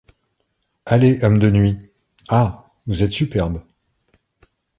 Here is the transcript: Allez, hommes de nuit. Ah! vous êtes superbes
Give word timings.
Allez, 0.87 1.19
hommes 1.23 1.37
de 1.37 1.51
nuit. 1.51 1.77
Ah! 2.27 2.71
vous 2.87 3.03
êtes 3.03 3.11
superbes 3.13 3.61